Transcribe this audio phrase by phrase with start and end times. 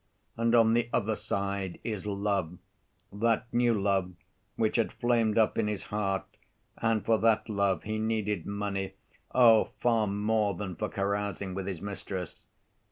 [0.35, 4.13] And on the other side is love—that new love
[4.55, 6.25] which had flamed up in his heart,
[6.79, 8.95] and for that love he needed money;
[9.35, 12.47] oh, far more than for carousing with his mistress.